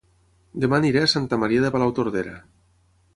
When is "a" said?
1.07-1.11